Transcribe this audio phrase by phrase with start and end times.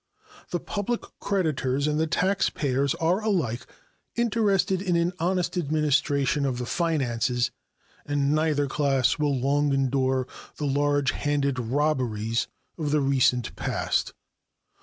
[0.49, 3.67] The public creditors and the taxpayers are alike
[4.15, 7.51] interested in an honest administration of the finances,
[8.03, 10.27] and neither class will long endure
[10.57, 12.47] the large handed robberies
[12.79, 14.13] of the recent past.